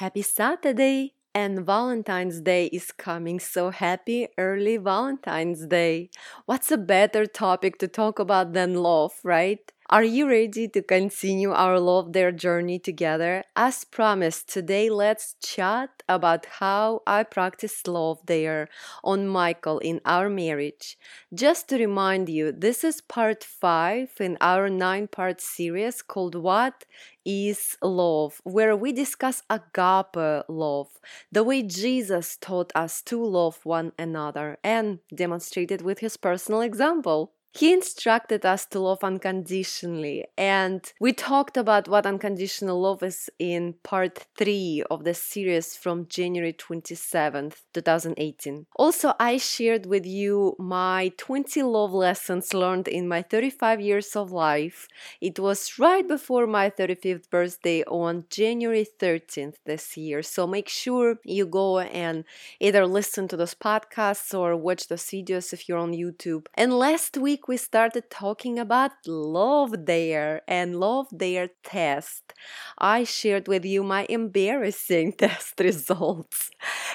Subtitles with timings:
[0.00, 1.12] Happy Saturday!
[1.34, 6.08] And Valentine's Day is coming, so happy early Valentine's Day.
[6.46, 9.60] What's a better topic to talk about than love, right?
[9.92, 13.42] Are you ready to continue our Love Dare journey together?
[13.56, 18.68] As promised, today let's chat about how I practice Love Dare
[19.02, 20.96] on Michael in our marriage.
[21.34, 26.84] Just to remind you, this is part 5 in our 9 part series called What
[27.24, 31.00] is Love, where we discuss agape love,
[31.32, 37.32] the way Jesus taught us to love one another and demonstrated with his personal example.
[37.52, 43.74] He instructed us to love unconditionally, and we talked about what unconditional love is in
[43.82, 48.66] part 3 of the series from January 27th, 2018.
[48.76, 54.30] Also, I shared with you my 20 love lessons learned in my 35 years of
[54.30, 54.86] life.
[55.20, 61.18] It was right before my 35th birthday on January 13th this year, so make sure
[61.24, 62.24] you go and
[62.60, 66.46] either listen to those podcasts or watch those videos if you're on YouTube.
[66.54, 72.34] And last week, week we started talking about Love Dare and Love Dare test.
[72.76, 76.50] I shared with you my embarrassing test results.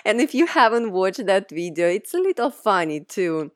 [0.05, 3.51] And if you haven't watched that video, it's a little funny too.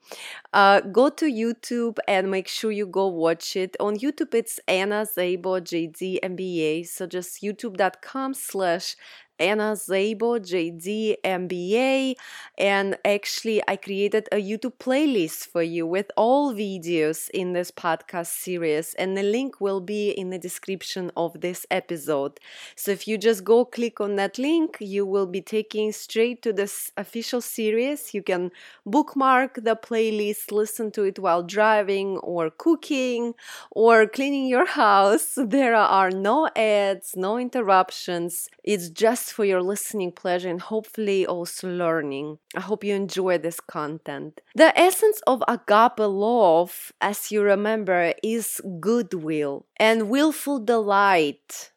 [0.51, 3.75] Uh, go to YouTube and make sure you go watch it.
[3.79, 6.87] On YouTube, it's Anna Szabo JD MBA.
[6.87, 8.95] So just youtube.com slash
[9.39, 12.15] Anna Szabo, JD, MBA,
[12.57, 18.27] and actually I created a YouTube playlist for you with all videos in this podcast
[18.27, 22.39] series, and the link will be in the description of this episode.
[22.75, 26.53] So if you just go click on that link, you will be taken straight to
[26.53, 28.13] this official series.
[28.13, 28.51] You can
[28.85, 33.33] bookmark the playlist, listen to it while driving or cooking
[33.71, 35.33] or cleaning your house.
[35.37, 38.49] There are no ads, no interruptions.
[38.63, 42.39] It's just for your listening pleasure and hopefully also learning.
[42.55, 44.41] I hope you enjoy this content.
[44.55, 51.71] The essence of agape love, as you remember, is goodwill and willful delight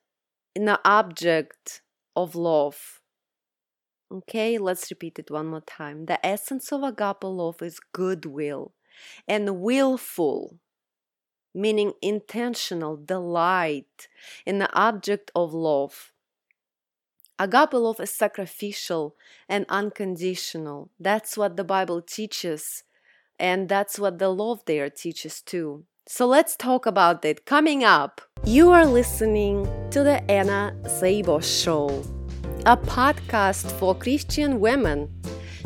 [0.54, 1.82] in the object
[2.16, 3.00] of love.
[4.12, 6.04] Okay, let's repeat it one more time.
[6.04, 8.74] The essence of agape love is goodwill
[9.26, 10.58] and willful,
[11.54, 14.08] meaning intentional delight
[14.44, 16.11] in the object of love.
[17.42, 19.16] Agape love is sacrificial
[19.48, 20.90] and unconditional.
[21.00, 22.84] That's what the Bible teaches,
[23.36, 25.82] and that's what the Love Dare teaches too.
[26.06, 27.44] So let's talk about it.
[27.44, 31.88] Coming up, you are listening to the Anna Szabo Show,
[32.64, 35.08] a podcast for Christian women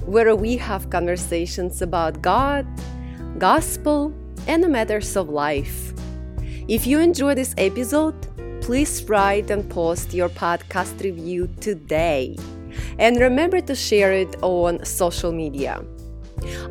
[0.07, 2.67] where we have conversations about God,
[3.37, 4.15] gospel,
[4.49, 5.93] and the matters of life.
[6.69, 8.17] If you enjoy this episode,
[8.67, 12.37] please write and post your podcast review today.
[12.99, 15.85] And remember to share it on social media.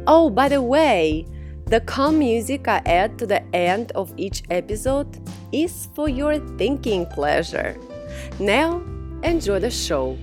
[0.06, 1.26] Oh, by the way,
[1.68, 5.08] the calm music I add to the end of each episode
[5.54, 7.78] is for your thinking pleasure.
[8.40, 8.84] Now,
[9.24, 10.18] enjoy the show.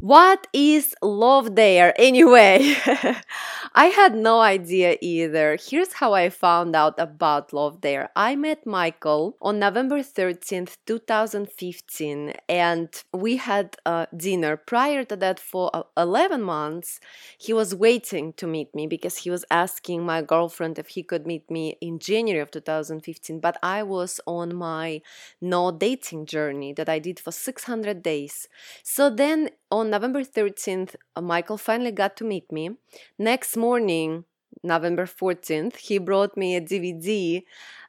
[0.00, 2.76] What is Love Dare anyway?
[3.78, 5.58] I had no idea either.
[5.60, 8.08] Here's how I found out about Love Dare.
[8.16, 14.56] I met Michael on November 13th, 2015, and we had a dinner.
[14.56, 17.00] Prior to that, for 11 months,
[17.36, 21.26] he was waiting to meet me because he was asking my girlfriend if he could
[21.26, 23.40] meet me in January of 2015.
[23.40, 25.02] But I was on my
[25.38, 28.48] no dating journey that I did for 600 days.
[28.82, 32.70] So then on November 13th, uh, Michael finally got to meet me.
[33.18, 33.65] Next morning,
[34.62, 37.44] November 14th, he brought me a DVD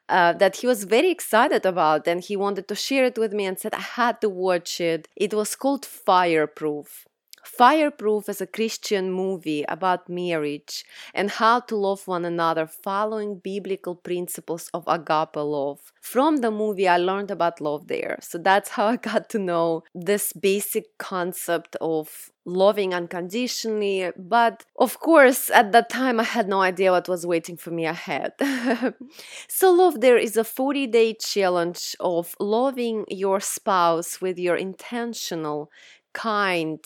[0.09, 3.45] uh, that he was very excited about and he wanted to share it with me
[3.45, 5.07] and said I had to watch it.
[5.15, 7.05] It was called Fireproof.
[7.47, 13.95] Fireproof is a Christian movie about marriage and how to love one another following biblical
[13.95, 15.93] principles of agape love.
[16.01, 18.19] From the movie, I learned about Love Dare.
[18.21, 24.11] So that's how I got to know this basic concept of loving unconditionally.
[24.17, 27.85] But of course, at that time, I had no idea what was waiting for me
[27.85, 28.33] ahead.
[29.47, 35.71] so, Love Dare is a 40 day challenge of loving your spouse with your intentional,
[36.13, 36.79] kind,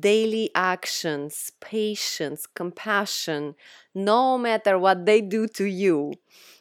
[0.00, 3.54] daily actions, patience, compassion,
[3.94, 6.14] no matter what they do to you,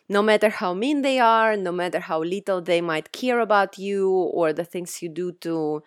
[0.10, 4.10] no matter how mean they are, no matter how little they might care about you
[4.12, 5.82] or the things you do to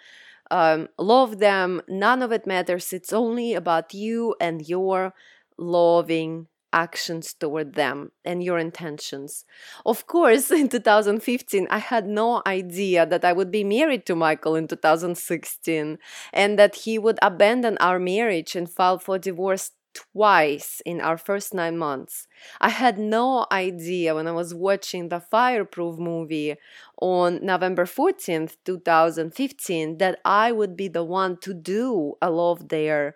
[0.50, 2.92] um, love them, none of it matters.
[2.92, 5.14] It's only about you and your
[5.58, 9.44] loving actions toward them and your intentions.
[9.84, 14.54] Of course, in 2015, I had no idea that I would be married to Michael
[14.54, 15.98] in 2016
[16.32, 19.72] and that he would abandon our marriage and file for divorce
[20.12, 22.26] twice in our first nine months.
[22.60, 26.56] I had no idea when I was watching the Fireproof movie
[27.00, 33.14] on November 14th, 2015, that I would be the one to do a love dare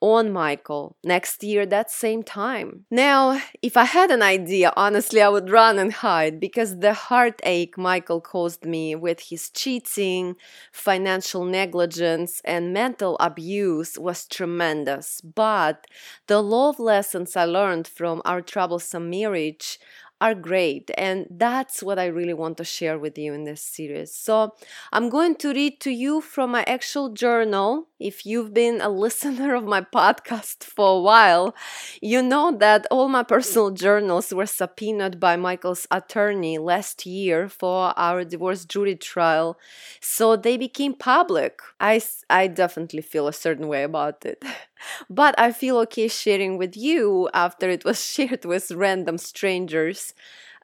[0.00, 2.86] on Michael next year that same time.
[2.90, 7.76] Now, if I had an idea, honestly, I would run and hide because the heartache
[7.76, 10.36] Michael caused me with his cheating,
[10.72, 15.20] financial negligence, and mental abuse was tremendous.
[15.20, 15.86] But
[16.26, 19.78] the love lessons I learned from our troublesome marriage
[20.20, 24.14] are great and that's what i really want to share with you in this series
[24.14, 24.54] so
[24.92, 29.54] i'm going to read to you from my actual journal if you've been a listener
[29.54, 31.54] of my podcast for a while
[32.00, 37.92] you know that all my personal journals were subpoenaed by michael's attorney last year for
[37.98, 39.58] our divorce jury trial
[40.00, 44.42] so they became public i i definitely feel a certain way about it
[45.10, 50.14] but I feel okay sharing with you after it was shared with random strangers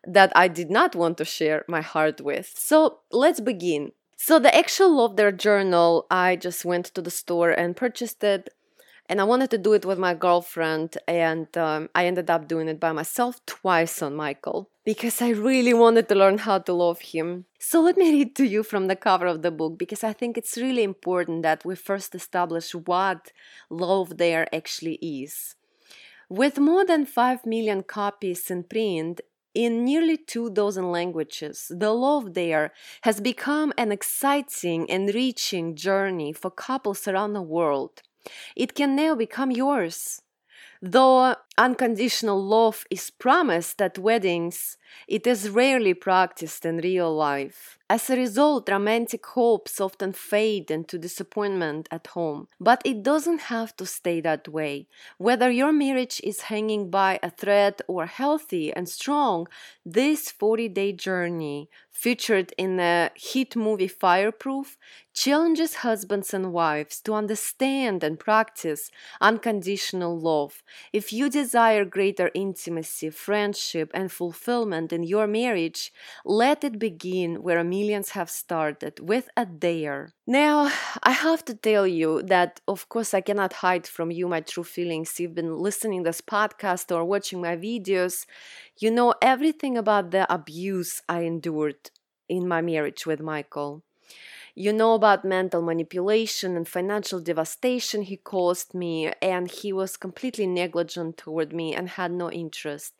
[0.06, 2.52] that I did not want to share my heart with.
[2.56, 3.92] So let's begin.
[4.16, 8.50] So, the actual Love Dare journal, I just went to the store and purchased it
[9.08, 12.68] and I wanted to do it with my girlfriend, and um, I ended up doing
[12.68, 17.00] it by myself twice on Michael because I really wanted to learn how to love
[17.00, 17.44] him.
[17.58, 20.36] So let me read to you from the cover of the book because I think
[20.36, 23.32] it's really important that we first establish what
[23.70, 25.54] love dare actually is.
[26.28, 29.20] With more than 5 million copies in print,
[29.56, 32.72] in nearly two dozen languages, the love dare
[33.02, 38.02] has become an exciting, enriching journey for couples around the world.
[38.54, 40.20] It can now become yours.
[40.82, 44.76] Though unconditional love is promised at weddings,
[45.08, 47.78] it is rarely practiced in real life.
[47.88, 52.48] As a result, romantic hopes often fade into disappointment at home.
[52.58, 54.88] But it doesn't have to stay that way.
[55.18, 59.46] Whether your marriage is hanging by a thread or healthy and strong,
[59.84, 64.76] this 40 day journey, featured in the hit movie Fireproof,
[65.14, 70.62] challenges husbands and wives to understand and practice unconditional love.
[70.92, 75.92] If you desire greater intimacy, friendship, and fulfillment in your marriage,
[76.24, 80.12] let it begin where millions have started with a dare.
[80.26, 80.72] Now,
[81.02, 84.64] I have to tell you that, of course, I cannot hide from you my true
[84.64, 85.18] feelings.
[85.20, 88.26] You've been listening to this podcast or watching my videos.
[88.78, 91.90] You know everything about the abuse I endured
[92.28, 93.82] in my marriage with Michael.
[94.56, 100.46] You know about mental manipulation and financial devastation he caused me, and he was completely
[100.48, 102.94] negligent toward me and had no interest.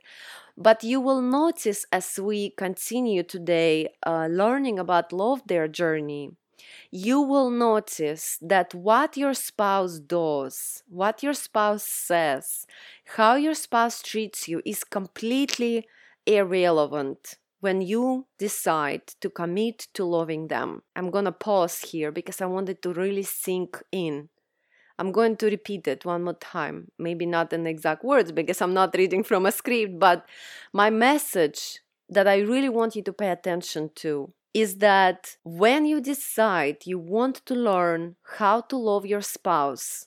[0.57, 6.33] But you will notice as we continue today uh, learning about love dare journey,
[6.91, 12.67] you will notice that what your spouse does, what your spouse says,
[13.17, 15.87] how your spouse treats you is completely
[16.27, 20.83] irrelevant when you decide to commit to loving them.
[20.97, 24.29] I'm gonna pause here because I wanted to really sink in
[24.99, 26.91] I'm going to repeat it one more time.
[26.99, 30.27] Maybe not in exact words because I'm not reading from a script, but
[30.73, 36.01] my message that I really want you to pay attention to is that when you
[36.01, 40.07] decide you want to learn how to love your spouse,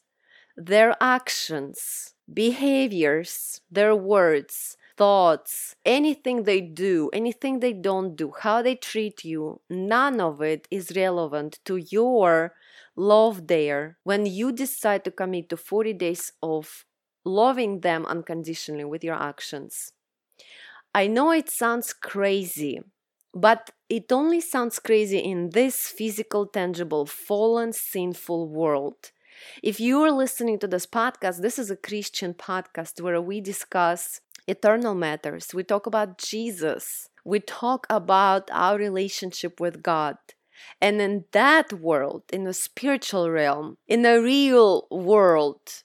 [0.58, 8.76] their actions, behaviors, their words, thoughts, anything they do, anything they don't do, how they
[8.76, 12.54] treat you, none of it is relevant to your
[12.96, 16.86] love dare when you decide to commit to 40 days of
[17.26, 19.94] loving them unconditionally with your actions.
[20.94, 22.82] I know it sounds crazy,
[23.34, 29.12] but it only sounds crazy in this physical, tangible, fallen, sinful world.
[29.64, 34.22] If you are listening to this podcast, this is a Christian podcast where we discuss
[34.50, 35.54] eternal matters.
[35.54, 37.10] We talk about Jesus.
[37.24, 40.18] We talk about our relationship with God.
[40.82, 45.84] And in that world, in the spiritual realm, in the real world,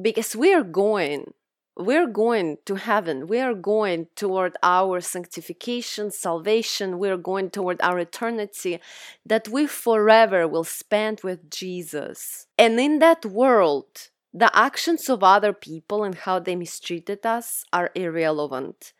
[0.00, 1.32] because we are going,
[1.76, 7.98] we're going to heaven, we are going toward our sanctification, salvation, we're going toward our
[7.98, 8.80] eternity
[9.24, 12.46] that we forever will spend with Jesus.
[12.58, 17.90] And in that world, the actions of other people and how they mistreated us are
[17.94, 18.92] irrelevant.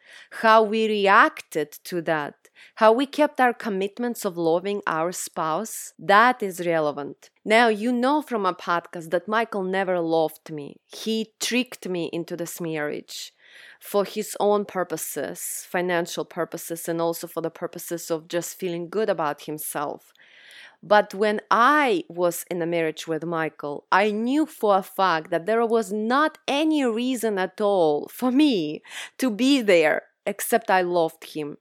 [0.42, 2.34] How we reacted to that
[2.76, 7.30] how we kept our commitments of loving our spouse, that is relevant.
[7.44, 10.80] Now, you know from a podcast that Michael never loved me.
[10.86, 13.32] He tricked me into this marriage.
[13.80, 19.08] for his own purposes, financial purposes, and also for the purposes of just feeling good
[19.08, 20.12] about himself.
[20.82, 25.46] But when I was in a marriage with Michael, I knew for a fact that
[25.46, 28.82] there was not any reason at all for me
[29.18, 31.58] to be there except I loved him.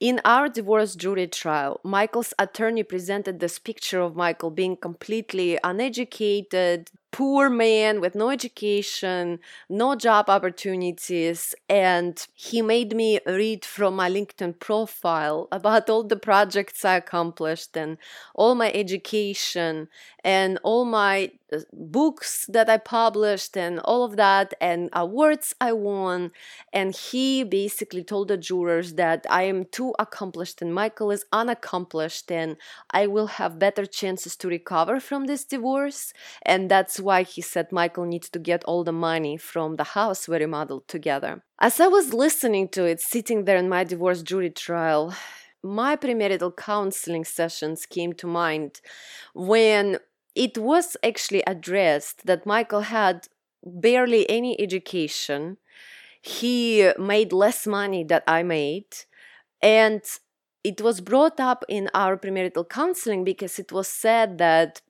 [0.00, 6.90] In our divorce jury trial, Michael's attorney presented this picture of Michael being completely uneducated,
[7.12, 9.38] poor man with no education,
[9.68, 16.16] no job opportunities, and he made me read from my LinkedIn profile about all the
[16.16, 17.98] projects I accomplished and
[18.34, 19.88] all my education
[20.24, 21.32] and all my
[21.72, 26.32] books that I published and all of that and awards I won.
[26.72, 32.30] And he basically told the jurors that I am too accomplished and Michael is unaccomplished
[32.30, 32.56] and
[32.90, 36.12] I will have better chances to recover from this divorce.
[36.42, 40.28] And that's why he said Michael needs to get all the money from the house
[40.28, 41.42] where we remodeled together.
[41.58, 45.14] As I was listening to it, sitting there in my divorce jury trial,
[45.62, 48.80] my premarital counseling sessions came to mind
[49.34, 49.98] when
[50.34, 53.28] it was actually addressed that Michael had
[53.64, 55.58] barely any education.
[56.22, 58.86] He made less money that I made.
[59.62, 60.02] And
[60.64, 64.82] it was brought up in our premarital counseling because it was said that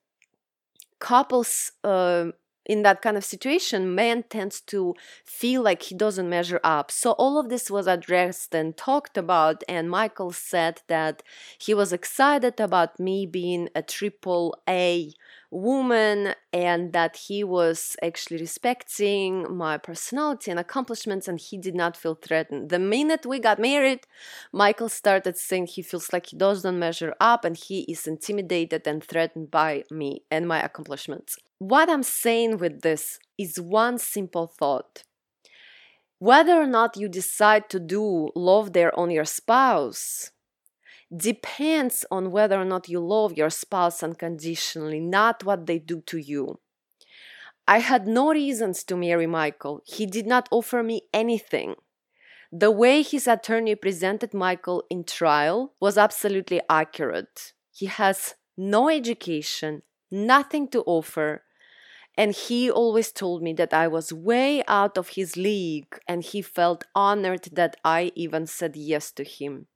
[0.99, 2.27] couples uh,
[2.65, 6.91] in that kind of situation, man tends to feel like he doesn't measure up.
[6.91, 11.23] So all of this was addressed and talked about, and Michael said that
[11.59, 15.13] he was excited about me being a triple A
[15.53, 21.97] woman and that he was actually respecting my personality and accomplishments and he did not
[21.97, 22.71] feel threatened.
[22.71, 24.01] The minute we got married,
[24.53, 29.05] Michael started saying he feels like he doesn't measure up and he is intimidated and
[29.05, 31.37] threatened by me and my accomplishments.
[31.59, 35.05] What I'm saying with this is one simple thought.
[36.19, 40.32] Whether or not you decide to do love dare on your spouse
[41.17, 46.19] depends on whether or not you love your spouse unconditionally, not what they do to
[46.19, 46.59] you.
[47.69, 49.83] I had no reasons to marry Michael.
[49.85, 51.77] He did not offer me anything.
[52.51, 57.53] The way his attorney presented Michael in trial was absolutely accurate.
[57.73, 61.45] He has no education, nothing to offer,
[62.17, 66.43] and he always told me that I was way out of his league, and he
[66.43, 69.69] felt honored that I even said yes to him.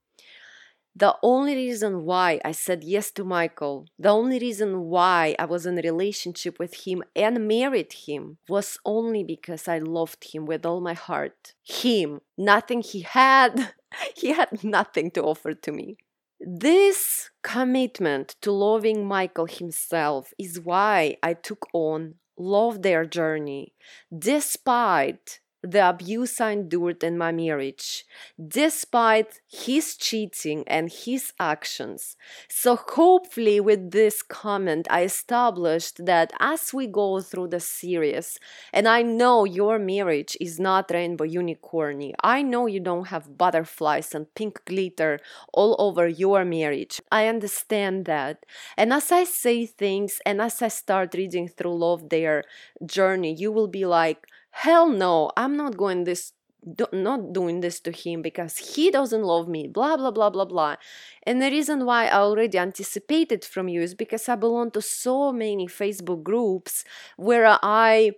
[0.99, 5.67] The only reason why I said yes to Michael, the only reason why I was
[5.67, 10.65] in a relationship with him and married him was only because I loved him with
[10.65, 11.53] all my heart.
[11.63, 13.75] Him, nothing he had,
[14.17, 15.99] he had nothing to offer to me.
[16.41, 23.75] This commitment to loving Michael himself is why I took on Love Dare Journey,
[24.17, 28.05] despite the abuse I endured in my marriage,
[28.37, 32.17] despite his cheating and his actions.
[32.49, 38.39] So, hopefully, with this comment, I established that as we go through the series,
[38.73, 44.15] and I know your marriage is not rainbow unicorny, I know you don't have butterflies
[44.15, 45.19] and pink glitter
[45.53, 47.01] all over your marriage.
[47.11, 48.45] I understand that.
[48.77, 52.45] And as I say things and as I start reading through Love Dare
[52.85, 54.27] Journey, you will be like,
[54.65, 56.33] hell no i'm not going this
[56.75, 60.45] do, not doing this to him because he doesn't love me blah blah blah blah
[60.45, 60.77] blah.
[61.25, 65.33] And the reason why i already anticipated from you is because i belong to so
[65.33, 66.85] many facebook groups
[67.17, 68.13] where i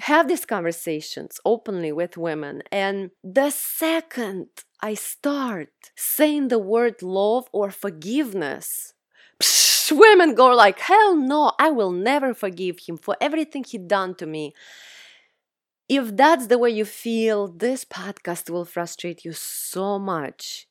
[0.00, 2.62] have these conversations openly with women.
[2.72, 4.48] And the second
[4.80, 8.94] i start saying the word love or forgiveness
[9.40, 14.14] psh, women go like hell no i will never forgive him for everything he done
[14.14, 14.54] to me
[15.92, 20.66] if that's the way you feel, this podcast will frustrate you so much.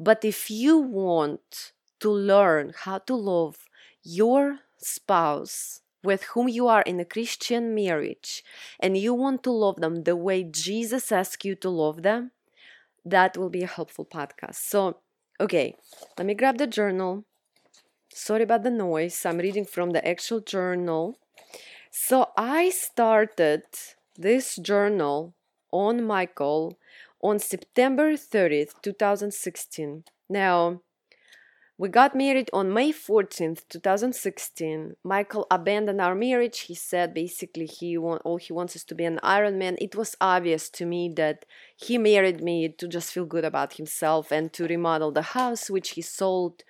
[0.00, 3.68] But if you want to learn how to love
[4.02, 8.42] your spouse with whom you are in a Christian marriage
[8.80, 12.32] and you want to love them the way Jesus asks you to love them,
[13.04, 14.56] that will be a helpful podcast.
[14.56, 14.98] So,
[15.38, 15.76] okay,
[16.18, 17.24] let me grab the journal.
[18.12, 19.24] Sorry about the noise.
[19.24, 21.16] I'm reading from the actual journal.
[21.92, 23.62] So, I started
[24.16, 25.34] this journal
[25.72, 26.78] on Michael
[27.22, 30.04] on September 30th, 2016.
[30.28, 30.80] Now,
[31.76, 34.94] we got married on May 14th, 2016.
[35.02, 36.60] Michael abandoned our marriage.
[36.60, 39.76] He said basically he want, all he wants is to be an Iron Man.
[39.80, 41.44] It was obvious to me that
[41.76, 45.90] he married me to just feel good about himself and to remodel the house, which
[45.90, 46.62] he sold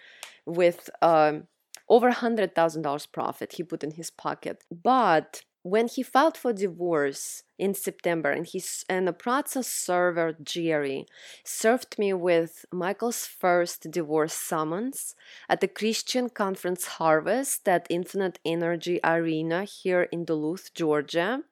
[0.47, 1.49] with um,
[1.89, 4.65] over $100,000 profit he put in his pocket.
[4.71, 11.07] But when he filed for divorce in September, and he's and the process server Jerry
[11.43, 15.17] served me with Michael's first divorce summons
[15.49, 21.45] at the Christian Conference Harvest at Infinite Energy Arena here in Duluth, Georgia.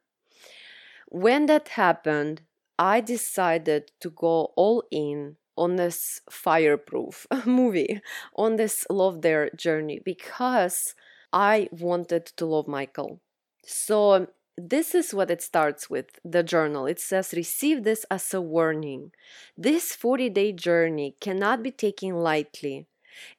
[1.08, 2.42] When that happened,
[2.78, 8.02] I decided to go all in on this fireproof movie,
[8.36, 10.94] on this love dare journey, because
[11.32, 13.20] I wanted to love Michael.
[13.64, 16.86] So this is what it starts with the journal.
[16.86, 19.12] It says, Receive this as a warning.
[19.56, 22.86] This 40 day journey cannot be taken lightly.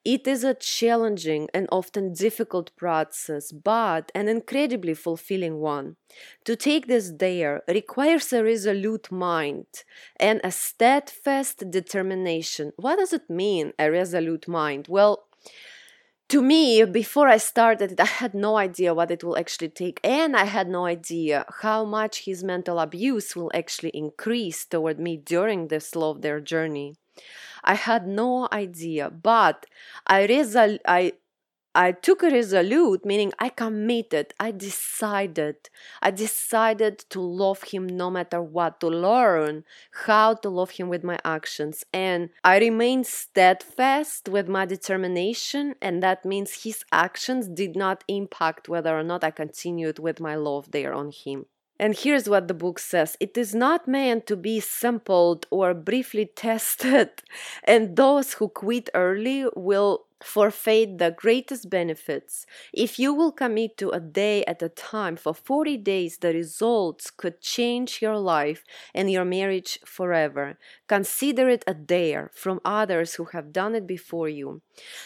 [0.05, 5.95] It is a challenging and often difficult process, but an incredibly fulfilling one.
[6.45, 9.65] To take this dare requires a resolute mind
[10.17, 12.71] and a steadfast determination.
[12.75, 14.85] What does it mean, a resolute mind?
[14.89, 15.25] Well,
[16.33, 20.35] to me, before I started I had no idea what it will actually take, and
[20.35, 25.67] I had no idea how much his mental abuse will actually increase toward me during
[25.67, 26.95] this love dare journey.
[27.63, 29.67] I had no idea, but
[30.07, 31.13] I resol- I
[31.75, 35.69] I took a resolute, meaning I committed, I decided,
[36.01, 39.63] I decided to love him no matter what, to learn
[40.05, 41.83] how to love him with my actions.
[41.91, 48.69] And I remained steadfast with my determination, and that means his actions did not impact
[48.69, 51.47] whether or not I continued with my love dare on him.
[51.79, 56.25] And here's what the book says it is not meant to be sampled or briefly
[56.35, 57.09] tested,
[57.63, 62.45] and those who quit early will forfeit the greatest benefits.
[62.73, 67.11] If you will commit to a day at a time for 40 days, the results
[67.11, 68.63] could change your life
[68.93, 70.57] and your marriage forever.
[70.87, 74.61] Consider it a dare from others who have done it before you.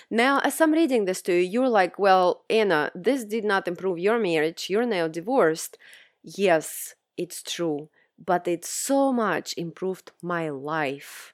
[0.09, 3.99] Now, as I'm reading this to you, you're like, well, Anna, this did not improve
[3.99, 4.69] your marriage.
[4.69, 5.77] You're now divorced.
[6.23, 11.33] Yes, it's true, but it so much improved my life.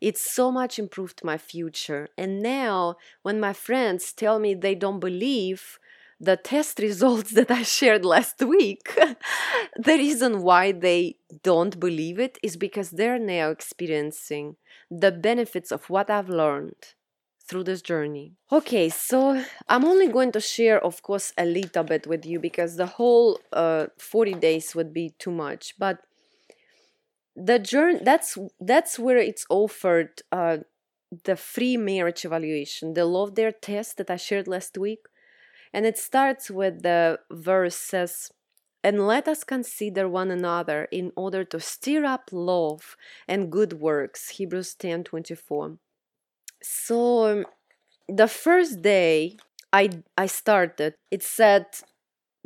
[0.00, 2.08] It so much improved my future.
[2.16, 5.78] And now, when my friends tell me they don't believe
[6.20, 8.94] the test results that I shared last week,
[9.76, 14.56] the reason why they don't believe it is because they're now experiencing
[14.90, 16.94] the benefits of what I've learned
[17.48, 18.32] through this journey.
[18.50, 22.76] Okay, so I'm only going to share, of course, a little bit with you because
[22.76, 25.74] the whole uh, 40 days would be too much.
[25.78, 25.98] But
[27.36, 30.58] the journey that's that's where it's offered uh,
[31.24, 35.06] the free marriage evaluation, the love dare test that I shared last week,
[35.72, 38.30] and it starts with the verse says.
[38.84, 42.96] And let us consider one another in order to stir up love
[43.26, 44.30] and good works.
[44.30, 45.78] Hebrews 10 24
[46.62, 47.46] so um,
[48.08, 49.36] the first day
[49.72, 51.66] I I started, it said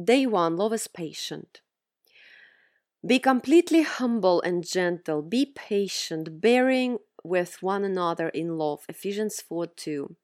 [0.03, 1.61] day one, love is patient.
[3.05, 5.23] Be completely humble and gentle.
[5.23, 8.85] Be patient, bearing with one another in love.
[8.89, 10.17] Ephesians 4 2.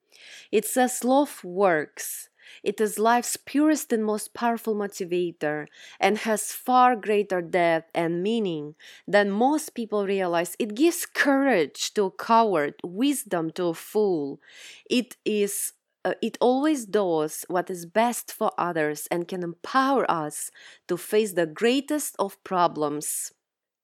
[0.53, 2.29] It says love works.
[2.63, 5.67] It is life's purest and most powerful motivator
[5.99, 10.55] and has far greater depth and meaning than most people realize.
[10.59, 14.41] It gives courage to a coward, wisdom to a fool.
[14.89, 15.73] It is
[16.07, 20.53] uh, it always does what is best for others and can empower us
[20.87, 23.33] to face the greatest of problems.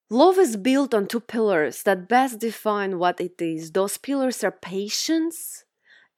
[0.09, 3.73] Love is built on two pillars that best define what it is.
[3.73, 5.65] Those pillars are patience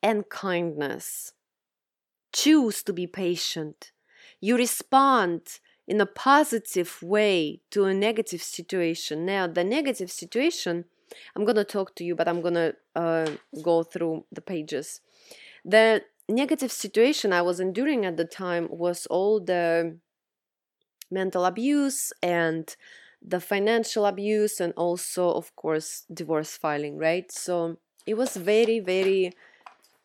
[0.02, 1.32] and kindness
[2.34, 3.92] choose to be patient.
[4.42, 9.24] You respond in a positive way to a negative situation.
[9.24, 10.84] Now, the negative situation,
[11.34, 13.30] I'm going to talk to you, but I'm going to uh,
[13.62, 15.00] go through the pages.
[15.64, 19.98] The negative situation I was enduring at the time was all the
[21.10, 22.74] mental abuse and
[23.22, 27.30] the financial abuse, and also, of course, divorce filing, right?
[27.32, 29.32] So it was very, very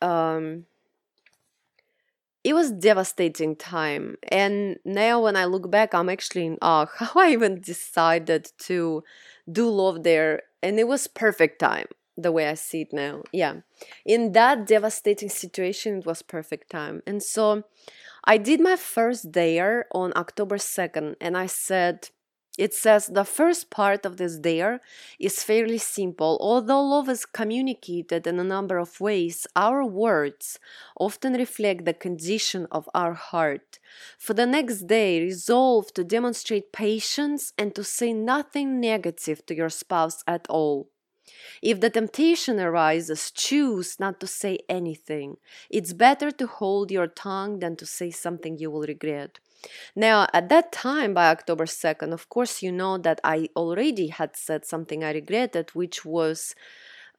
[0.02, 0.66] um,
[2.44, 4.16] it was devastating time.
[4.32, 9.04] And now when i look back i'm actually in awe how i even decided to
[9.52, 10.44] do love dare.
[10.62, 11.88] And it was perfect time
[12.22, 13.56] the way i see it now yeah
[14.06, 17.64] in that devastating situation it was perfect time and so
[18.26, 22.10] i did my first dare on october 2nd and i said
[22.60, 24.82] it says the first part of this dare
[25.18, 26.38] is fairly simple.
[26.42, 30.60] Although love is communicated in a number of ways, our words
[31.00, 33.80] often reflect the condition of our heart.
[34.18, 39.70] For the next day, resolve to demonstrate patience and to say nothing negative to your
[39.70, 40.90] spouse at all.
[41.62, 45.38] If the temptation arises, choose not to say anything.
[45.70, 49.40] It's better to hold your tongue than to say something you will regret.
[49.96, 54.36] Now, at that time, by October 2nd, of course, you know that I already had
[54.36, 56.56] said something I regretted, which was,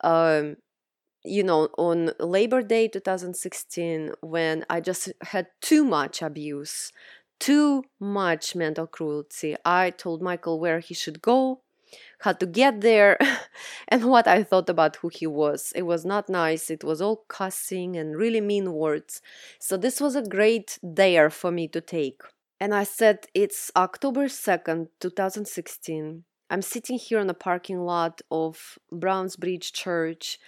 [0.02, 0.56] um,
[1.22, 6.92] you know, on Labor Day 2016, when I just had too much abuse,
[7.38, 9.56] too much mental cruelty.
[9.64, 11.60] I told Michael where he should go,
[12.20, 13.18] how to get there,
[13.88, 15.72] and what I thought about who he was.
[15.74, 16.70] It was not nice.
[16.70, 19.20] It was all cussing and really mean words.
[19.58, 22.22] So this was a great dare for me to take.
[22.60, 26.24] And I said, It's October 2nd, 2016.
[26.52, 30.38] I'm sitting here on a parking lot of Browns Bridge Church,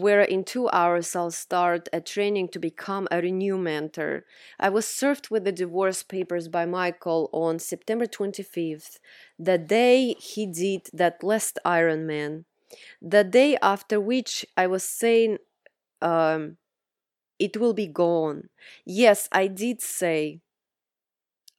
[0.00, 4.24] where in two hours I'll start a training to become a renew mentor.
[4.58, 8.98] I was served with the divorce papers by Michael on September 25th,
[9.38, 12.44] the day he did that last Ironman,
[13.02, 15.38] the day after which I was saying,
[16.02, 16.58] um,
[17.38, 18.50] it will be gone.
[18.86, 20.40] Yes, I did say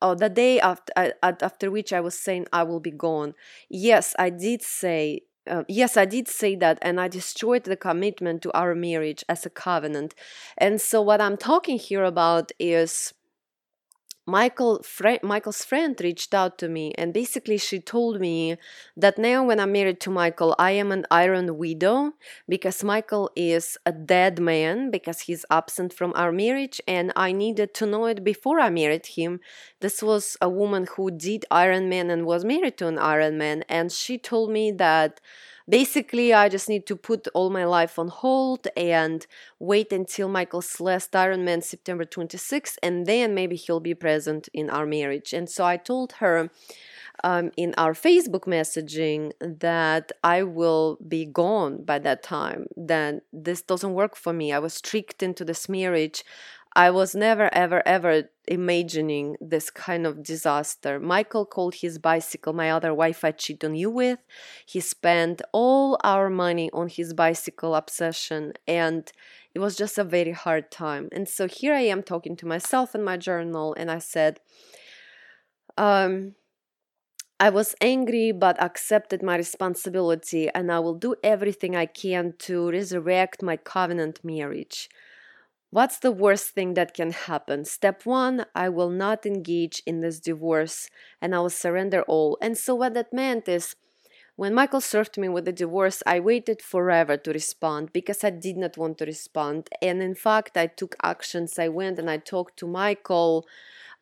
[0.02, 3.34] oh the day after uh, after which i was saying i will be gone
[3.70, 8.42] yes i did say uh, yes i did say that and i destroyed the commitment
[8.42, 10.16] to our marriage as a covenant.
[10.58, 13.14] And so what i'm talking here about is
[14.30, 18.58] Michael fr- Michael's friend reached out to me and basically she told me
[18.96, 22.14] that now when I'm married to Michael I am an iron widow
[22.48, 27.74] because Michael is a dead man because he's absent from our marriage and I needed
[27.76, 29.40] to know it before I married him.
[29.80, 33.64] This was a woman who did Iron Man and was married to an Iron Man
[33.68, 35.20] and she told me that
[35.70, 39.28] basically i just need to put all my life on hold and
[39.60, 44.86] wait until michael's last ironman september 26th and then maybe he'll be present in our
[44.86, 45.34] marriage.
[45.34, 46.50] And so i told her
[47.24, 53.62] um, in our facebook messaging that i will be gone by that time that this
[53.62, 54.52] doesn't work for me.
[54.52, 56.24] I was tricked into this marriage
[56.76, 61.00] I was never, ever, ever imagining this kind of disaster.
[61.00, 64.20] Michael called his bicycle my other wife I cheat on you with.
[64.66, 69.12] He spent all our money on his bicycle obsession, and
[69.54, 71.10] it was just a very hard time.
[71.12, 74.40] And so here I am talking to myself in my journal, and I said,
[75.78, 76.36] um,
[77.40, 82.70] I was angry but accepted my responsibility, and I will do everything I can to
[82.70, 84.90] resurrect my covenant marriage.
[85.72, 87.64] What's the worst thing that can happen?
[87.64, 90.90] Step one, I will not engage in this divorce
[91.22, 92.38] and I will surrender all.
[92.42, 93.76] And so, what that meant is
[94.36, 98.58] when Michael served me with the divorce, I waited forever to respond because I did
[98.58, 99.70] not want to respond.
[99.82, 101.60] And in fact, I took actions.
[101.60, 103.46] I went and I talked to Michael.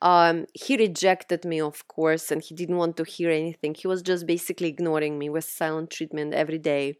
[0.02, 3.74] Um, he rejected me, of course, and he didn't want to hear anything.
[3.74, 6.98] He was just basically ignoring me with silent treatment every day.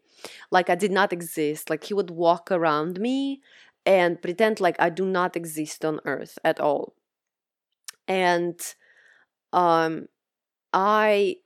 [0.50, 1.70] Like I did not exist.
[1.70, 3.40] Like he would walk around me
[3.88, 6.94] and pretend like I do not exist on earth at all.
[8.06, 8.60] And
[9.50, 10.08] um,
[10.74, 11.36] I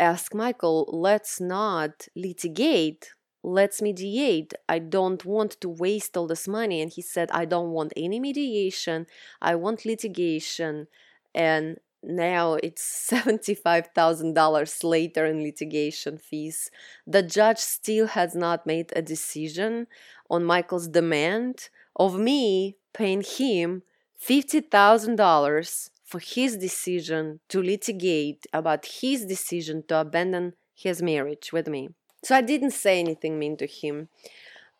[0.00, 4.52] asked Michael, let's not litigate, let's mediate.
[4.68, 6.80] I don't want to waste all this money.
[6.82, 9.06] And he said, I don't want any mediation,
[9.40, 10.88] I want litigation.
[11.32, 16.68] And now it's $75,000 later in litigation fees.
[17.06, 19.86] The judge still has not made a decision
[20.28, 23.82] on Michael's demand of me paying him
[24.20, 31.88] $50,000 for his decision to litigate about his decision to abandon his marriage with me.
[32.24, 34.08] So I didn't say anything mean to him.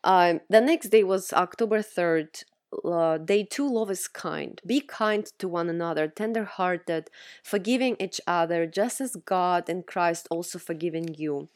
[0.04, 2.44] Uh, the next day was October 3rd.
[2.84, 4.60] Uh, day two, love is kind.
[4.64, 7.10] Be kind to one another, tender hearted,
[7.42, 11.48] forgiving each other, just as God and Christ also forgiven you.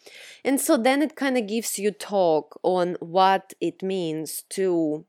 [0.45, 5.07] And so then it kind of gives you talk on what it means to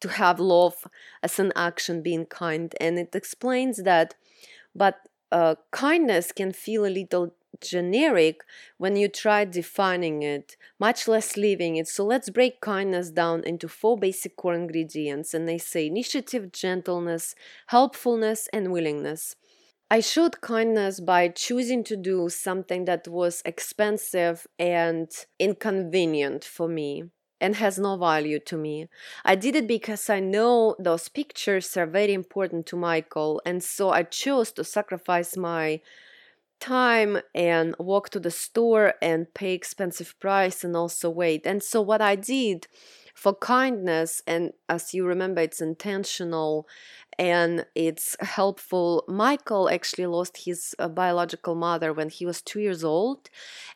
[0.00, 0.86] to have love
[1.22, 4.14] as an action being kind and it explains that
[4.74, 4.96] but
[5.30, 8.42] uh, kindness can feel a little generic
[8.76, 11.88] when you try defining it, much less living it.
[11.88, 15.34] So let's break kindness down into four basic core ingredients.
[15.34, 17.34] And they say initiative, gentleness,
[17.68, 19.34] helpfulness, and willingness.
[19.90, 27.04] I showed kindness by choosing to do something that was expensive and inconvenient for me
[27.40, 28.88] and has no value to me.
[29.24, 33.90] I did it because I know those pictures are very important to Michael, and so
[33.90, 35.80] I chose to sacrifice my
[36.60, 41.46] time and walk to the store and pay expensive price and also wait.
[41.46, 42.66] And so what I did
[43.14, 46.68] for kindness and as you remember it's intentional
[47.18, 49.04] and it's helpful.
[49.08, 53.28] Michael actually lost his uh, biological mother when he was two years old,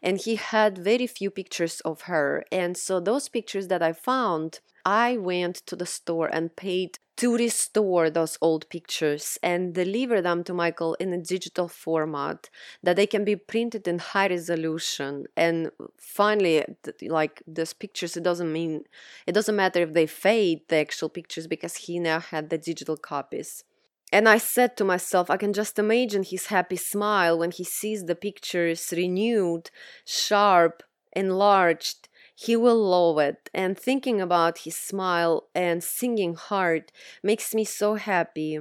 [0.03, 2.45] and he had very few pictures of her.
[2.53, 7.37] And so, those pictures that I found, I went to the store and paid to
[7.37, 12.49] restore those old pictures and deliver them to Michael in a digital format
[12.83, 15.27] that they can be printed in high resolution.
[15.37, 16.65] And finally,
[17.03, 18.85] like those pictures, it doesn't mean
[19.27, 22.97] it doesn't matter if they fade the actual pictures because he now had the digital
[22.97, 23.65] copies.
[24.13, 28.05] And I said to myself, I can just imagine his happy smile when he sees
[28.05, 29.71] the pictures renewed,
[30.05, 30.83] sharp,
[31.15, 33.51] enlarged, he will love it.
[33.55, 36.93] And thinking about his smile and singing heart
[37.23, 38.59] makes me so happy.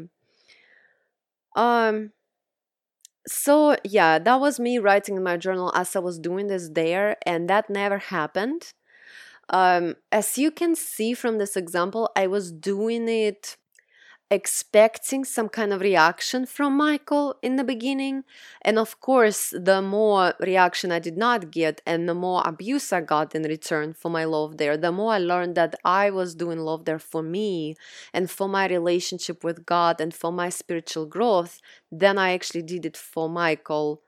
[1.56, 2.12] Um
[3.28, 7.18] so yeah, that was me writing in my journal as I was doing this dare,
[7.26, 8.74] and that never happened.
[9.50, 13.58] Um, as you can see from this example, I was doing it
[14.32, 18.24] expecting some kind of reaction from Michael in the beginning.
[18.62, 23.02] And of course, the more reaction I did not get and the more abuse I
[23.02, 26.60] got in return for my love dare, the more I learned that I was doing
[26.60, 27.76] love dare for me
[28.14, 31.60] and for my relationship with God and for my spiritual growth,
[31.92, 34.02] then I actually did it for Michael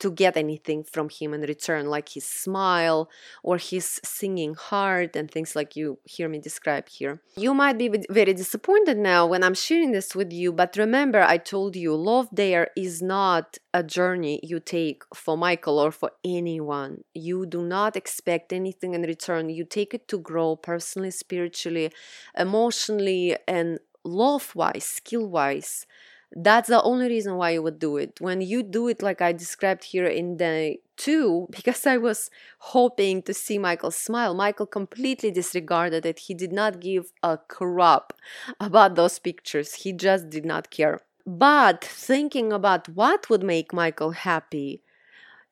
[0.00, 3.10] to get anything from him in return, like his smile
[3.42, 7.20] or his singing heart and things like you hear me describe here.
[7.36, 11.38] You might be very disappointed now when I'm sharing this with you, but remember, I
[11.38, 17.04] told you love dare is not a journey you take for Michael or for anyone.
[17.14, 19.50] You do not expect anything in return.
[19.50, 21.92] You take it to grow personally, spiritually,
[22.36, 25.86] emotionally, and love wise, skill wise
[26.32, 28.20] that's the only reason why you would do it.
[28.20, 33.22] When you do it like i described here in the two because i was hoping
[33.22, 34.34] to see michael smile.
[34.34, 36.20] Michael completely disregarded it.
[36.20, 38.12] He did not give a crap
[38.60, 39.74] about those pictures.
[39.74, 41.00] He just did not care.
[41.26, 44.82] But thinking about what would make michael happy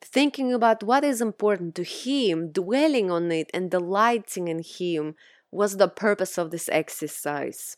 [0.03, 5.15] thinking about what is important to him dwelling on it and delighting in him
[5.51, 7.77] was the purpose of this exercise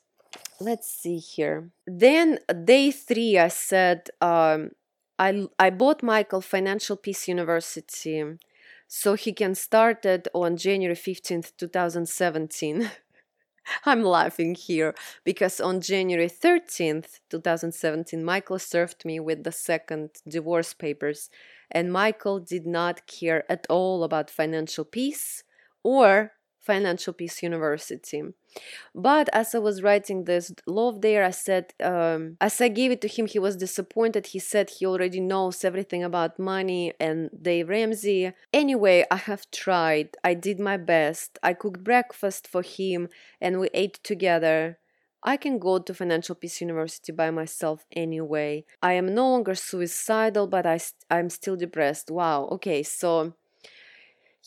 [0.60, 1.70] let's see here.
[1.86, 4.70] Then day three, I said, um,
[5.18, 8.24] I I bought Michael Financial Peace University,
[8.86, 12.90] so he can start it on January fifteenth, two thousand seventeen.
[13.84, 14.94] I'm laughing here
[15.24, 21.28] because on January 13th, 2017, Michael served me with the second divorce papers,
[21.70, 25.44] and Michael did not care at all about financial peace
[25.82, 26.32] or
[26.72, 28.22] Financial Peace University.
[28.94, 33.00] But as I was writing this love dare, I said, um, as I gave it
[33.02, 34.26] to him, he was disappointed.
[34.26, 38.32] He said he already knows everything about money and Dave Ramsey.
[38.52, 40.08] Anyway, I have tried.
[40.30, 41.38] I did my best.
[41.42, 43.08] I cooked breakfast for him
[43.40, 44.78] and we ate together.
[45.32, 48.64] I can go to Financial Peace University by myself anyway.
[48.82, 52.10] I am no longer suicidal, but I st- I'm still depressed.
[52.10, 52.48] Wow.
[52.56, 53.34] Okay, so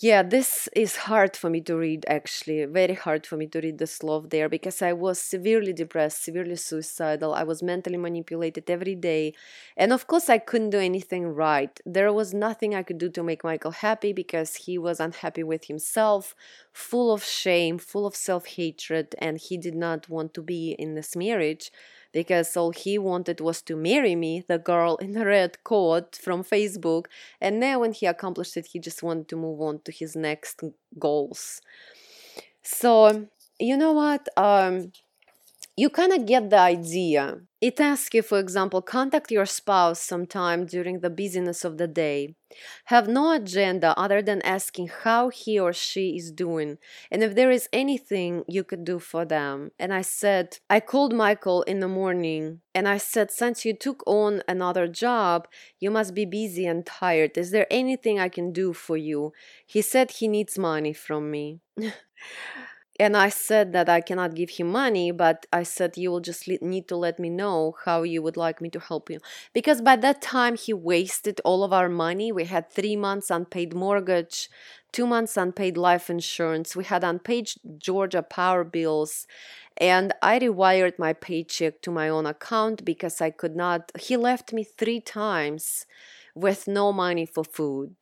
[0.01, 3.77] yeah, this is hard for me to read actually, very hard for me to read
[3.77, 7.35] this love dare because I was severely depressed, severely suicidal.
[7.35, 9.33] I was mentally manipulated every day.
[9.77, 11.79] And of course, I couldn't do anything right.
[11.85, 15.65] There was nothing I could do to make Michael happy because he was unhappy with
[15.65, 16.35] himself,
[16.73, 20.95] full of shame, full of self hatred, and he did not want to be in
[20.95, 21.71] this marriage
[22.12, 26.43] because all he wanted was to marry me, the girl in the red coat from
[26.43, 27.06] Facebook.
[27.39, 30.62] And now, when he accomplished it, he just wanted to move on to his next
[31.00, 31.62] goals.
[32.63, 33.28] So,
[33.60, 34.28] you know what?
[34.38, 34.91] Um,
[35.77, 37.39] you kind of get the idea.
[37.62, 42.36] It asks you, for example, contact your spouse sometime during the busyness of the day.
[42.86, 46.77] Have no agenda other than asking how he or she is doing
[47.10, 49.71] and if there is anything you could do for them.
[49.79, 54.03] And I said, I called Michael in the morning and I said, since you took
[54.05, 55.47] on another job,
[55.79, 57.38] you must be busy and tired.
[57.38, 59.31] Is there anything I can do for you?
[59.65, 61.62] He said he needs money from me.
[63.01, 66.47] and I said that I cannot give him money, but I said you will just
[66.47, 69.19] need to let me know how you would like me to help you.
[69.53, 72.31] Because by that time, he wasted all of our money.
[72.31, 74.49] We had three months unpaid mortgage,
[74.91, 79.25] two months unpaid life insurance, we had unpaid Georgia power bills.
[79.77, 83.91] And I rewired my paycheck to my own account because I could not.
[83.99, 85.87] He left me three times
[86.35, 87.95] with no money for food.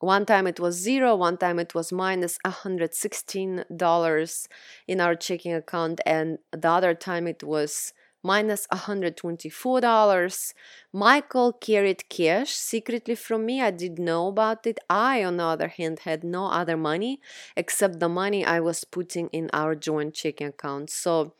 [0.00, 4.48] One time it was zero, one time it was minus $116
[4.86, 10.54] in our checking account, and the other time it was minus $124.
[10.92, 13.60] Michael carried cash secretly from me.
[13.60, 14.78] I didn't know about it.
[14.88, 17.20] I, on the other hand, had no other money
[17.56, 20.90] except the money I was putting in our joint checking account.
[20.90, 21.34] So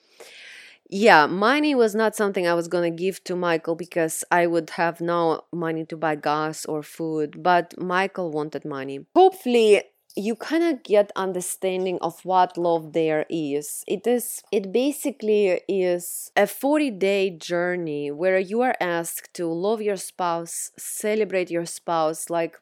[0.88, 5.01] yeah, money was not something I was gonna give to Michael because I would have
[5.01, 9.05] no money to buy gas or food, but Michael wanted money.
[9.14, 9.83] Hopefully,
[10.16, 16.33] you kind of get understanding of what love dare is it is it basically is
[16.35, 22.31] a 40 day journey where you are asked to love your spouse celebrate your spouse
[22.31, 22.57] like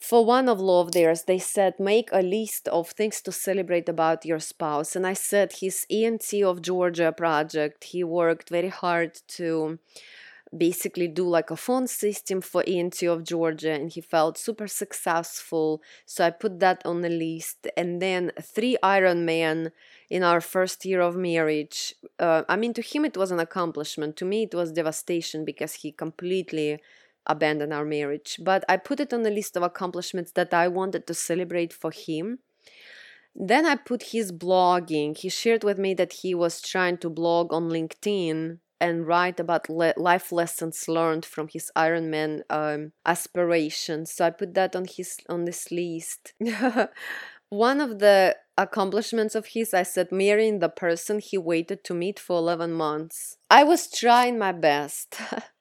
[0.00, 4.24] for one of love dares they said make a list of things to celebrate about
[4.24, 4.96] your spouse.
[4.96, 9.78] And i said his ent of georgia project he worked very hard to
[10.56, 15.82] basically do like a phone system for ent of georgia and he felt super successful.
[16.06, 17.68] So i put that on the list.
[17.76, 19.70] And then three ironman
[20.08, 24.16] in our first year of marriage uh, i mean to him it was an accomplishment.
[24.16, 26.80] To me it was devastation because he completely
[27.30, 28.38] abandon our marriage.
[28.42, 31.90] But I put it on the list of accomplishments that I wanted to celebrate for
[31.90, 32.40] him.
[33.34, 35.16] Then I put his blogging.
[35.16, 39.68] He shared with me that he was trying to blog on LinkedIn and write about
[39.68, 44.12] le- life lessons learned from his Ironman um, aspirations.
[44.12, 46.32] So I put that on his on this list.
[47.50, 52.18] One of the accomplishments of his, I said, marrying the person he waited to meet
[52.18, 53.36] for 11 months.
[53.50, 55.20] I was trying my best.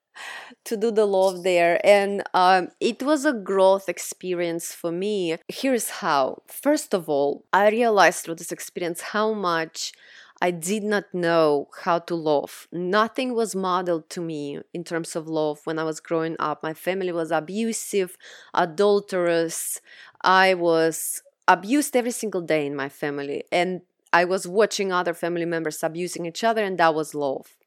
[0.65, 5.89] to do the love dare and um, it was a growth experience for me here's
[5.89, 9.93] how first of all i realized through this experience how much
[10.41, 12.67] I did not know how to love.
[12.71, 16.63] Nothing was modeled to me in terms of love when I was growing up.
[16.63, 18.17] My family was abusive,
[18.53, 19.81] adulterous.
[20.23, 23.43] I was abused every single day in my family.
[23.51, 23.81] And
[24.13, 27.57] I was watching other family members abusing each other, and that was love.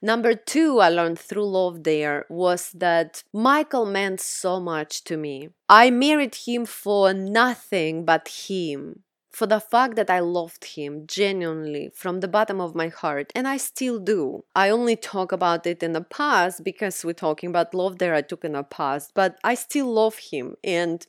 [0.00, 5.48] Number two, I learned through love dare was that Michael meant so much to me.
[5.68, 9.02] I married him for nothing but him.
[9.32, 13.46] For the fact that I loved him genuinely from the bottom of my heart, and
[13.46, 14.44] I still do.
[14.54, 18.22] I only talk about it in the past because we're talking about love dare I
[18.22, 21.06] took in the past, but I still love him and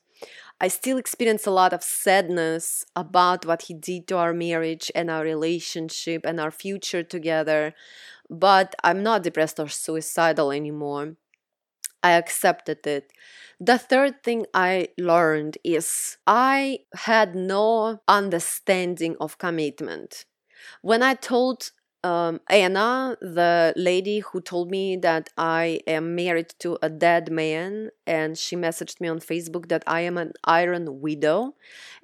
[0.62, 5.10] I still experience a lot of sadness about what he did to our marriage and
[5.10, 7.74] our relationship and our future together
[8.30, 11.16] but I'm not depressed or suicidal anymore.
[12.04, 13.12] I accepted it.
[13.60, 20.26] The third thing I learned is I had no understanding of commitment.
[20.82, 21.72] When I told
[22.04, 27.90] um, Anna, the lady who told me that I am married to a dead man,
[28.08, 31.56] and she messaged me on Facebook that I am an iron widow,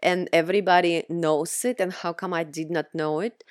[0.03, 3.43] and everybody knows it, and how come I did not know it?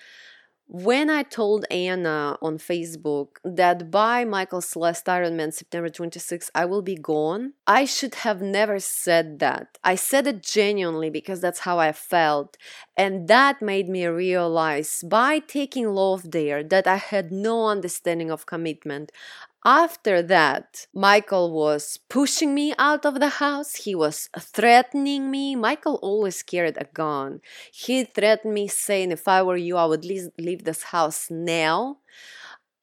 [0.66, 6.80] When I told Anna on Facebook that by Michael's last Ironman, September 26, I will
[6.80, 9.78] be gone, I should have never said that.
[9.84, 12.56] I said it genuinely because that's how I felt.
[12.96, 18.46] And that made me realize by taking love dare that I had no understanding of
[18.46, 19.12] commitment.
[19.66, 23.74] After that, Michael was pushing me out of the house.
[23.76, 25.56] He was threatening me.
[25.56, 27.40] Michael always carried a gun.
[27.72, 31.98] He threatened me, saying, If I were you, I would leave this house now.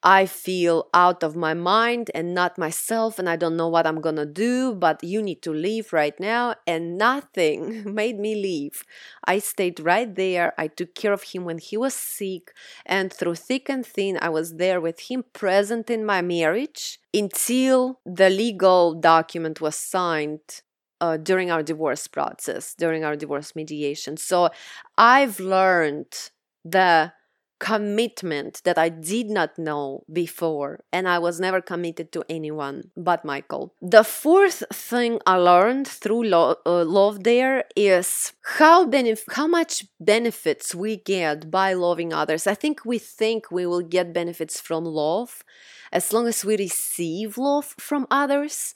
[0.04, 4.02] I feel out of my mind and not myself, and I don't know what I'm
[4.02, 6.56] gonna do, but you need to leave right now.
[6.66, 8.84] And nothing made me leave.
[9.26, 10.54] I stayed right there.
[10.58, 12.52] I took care of him when he was sick,
[12.86, 18.00] and through thick and thin, I was there with him present in my marriage until
[18.06, 20.62] the legal document was signed
[21.00, 24.18] uh, during our divorce process, during our divorce mediation.
[24.18, 24.50] So
[24.98, 26.32] I've learned
[26.64, 27.14] the
[27.62, 33.24] commitment that I did not know before, and I was never committed to anyone but
[33.24, 33.76] Michael.
[33.82, 39.86] The fourth thing I learned through lo- uh, love dare is how benef- how much
[40.00, 42.48] benefits we get by loving others.
[42.48, 45.44] I think we think we will get benefits from love
[45.92, 48.74] as long as we receive love from others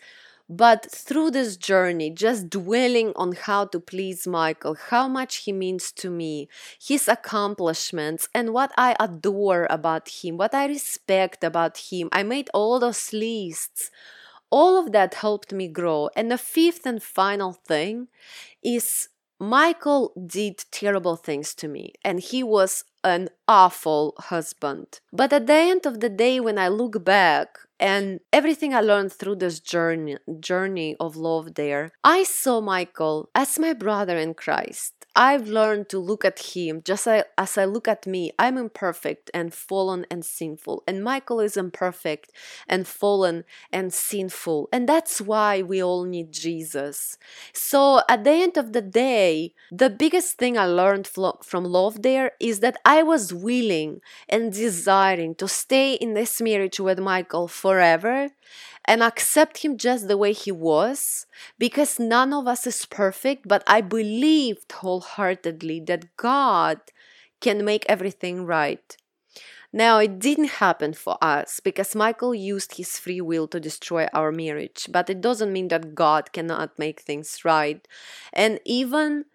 [0.47, 5.91] but through this journey, just dwelling on how to please Michael, how much he means
[5.93, 6.47] to me,
[6.79, 12.49] his accomplishments, and what I adore about him, what I respect about him, I made
[12.53, 13.89] all those lists.
[14.51, 16.09] All of that helped me grow.
[16.15, 18.07] And the fifth and final thing
[18.63, 25.01] is Michael did terrible things to me, and he was an awful husband.
[25.11, 29.13] But at the end of the day, when I look back, and everything I learned
[29.13, 34.93] through this journey journey of love dare, I saw Michael as my brother in Christ.
[35.17, 38.31] I've learned to look at him just as I look at me.
[38.37, 42.31] I'm imperfect and fallen and sinful, and Michael is imperfect
[42.67, 44.67] and fallen and sinful.
[44.73, 47.17] And that's why we all need Jesus.
[47.53, 52.31] So, at the end of the day, the biggest thing I learned from love dare
[52.41, 58.29] is that I was willing and desiring to stay in this marriage with Michael forever
[58.85, 61.25] and accept him just the way he was
[61.57, 66.79] because none of us is perfect but i believed wholeheartedly that god
[67.41, 68.97] can make everything right.
[69.73, 74.31] Now it didn't happen for us because michael used his free will to destroy our
[74.31, 77.81] marriage but it doesn't mean that god cannot make things right.
[78.33, 79.25] And even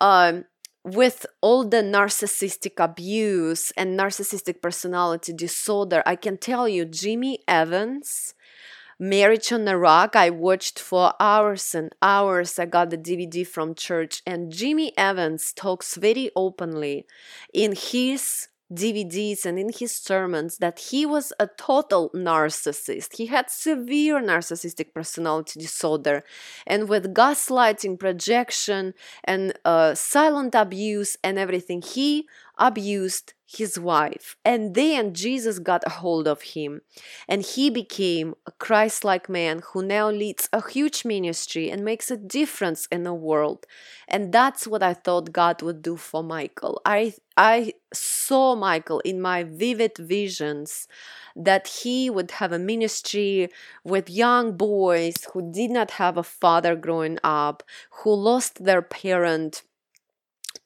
[0.00, 0.44] um,
[0.84, 8.34] with all the narcissistic abuse and narcissistic personality disorder, I can tell you, Jimmy Evans
[9.02, 12.56] Marriage on the Rock, I watched for hours and hours.
[12.56, 17.04] I got the DVD from church, and Jimmy Evans talks very openly
[17.52, 23.16] in his DVDs and in his sermons that he was a total narcissist.
[23.16, 26.24] He had severe narcissistic personality disorder,
[26.66, 28.94] and with gaslighting, projection,
[29.24, 32.26] and uh, silent abuse and everything, he
[32.62, 34.36] abused his wife.
[34.44, 36.80] And then Jesus got a hold of him,
[37.28, 42.08] and he became a Christ like man who now leads a huge ministry and makes
[42.10, 43.66] a difference in the world.
[44.06, 46.80] And that's what I thought God would do for Michael.
[46.86, 50.86] I, I saw Michael in my vivid visions
[51.34, 53.48] that he would have a ministry
[53.84, 59.62] with young boys who did not have a father growing up, who lost their parent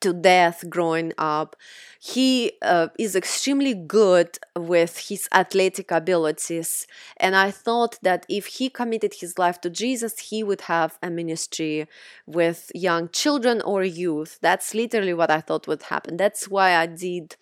[0.01, 1.57] to death growing up.
[2.01, 6.86] He uh, is extremely good with his athletic abilities.
[7.16, 11.11] And I thought that if he committed his life to Jesus, he would have a
[11.11, 11.88] ministry
[12.26, 14.38] with young children or youth.
[14.40, 16.16] That's literally what I thought would happen.
[16.16, 17.36] That's why I did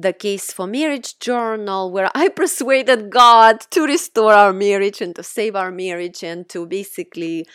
[0.00, 5.22] the Case for Marriage journal, where I persuaded God to restore our marriage and to
[5.22, 7.46] save our marriage and to basically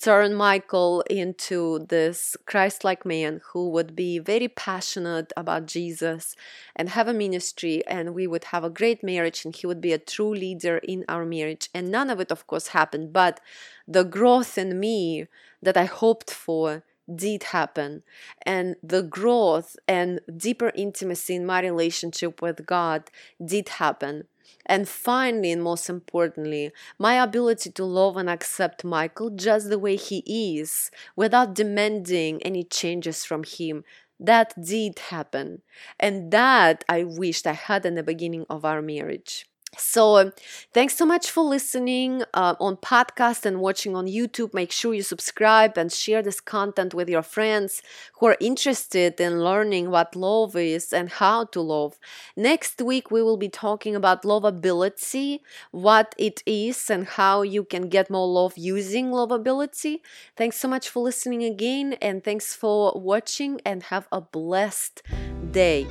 [0.00, 6.36] turn Michael into this Christ like man who would be very passionate about Jesus
[6.76, 9.92] and have a ministry, and we would have a great marriage, and he would be
[9.92, 11.70] a true leader in our marriage.
[11.72, 13.40] And none of it, of course, happened, but
[13.88, 15.26] the growth in me
[15.62, 16.82] that I hoped for
[17.12, 18.02] did happen
[18.42, 23.10] and the growth and deeper intimacy in my relationship with God
[23.44, 24.26] did happen.
[24.66, 29.96] And finally, and most importantly, my ability to love and accept Michael just the way
[29.96, 33.84] he is without demanding any changes from him.
[34.18, 35.62] That did happen.
[36.00, 39.46] And that I wished I had in the beginning of our marriage.
[39.76, 40.32] So,
[40.72, 44.54] thanks so much for listening uh, on podcast and watching on YouTube.
[44.54, 47.82] Make sure you subscribe and share this content with your friends
[48.18, 51.98] who are interested in learning what love is and how to love.
[52.36, 57.88] Next week, we will be talking about lovability, what it is, and how you can
[57.88, 60.00] get more love using lovability.
[60.36, 65.02] Thanks so much for listening again, and thanks for watching, and have a blessed
[65.50, 65.86] day.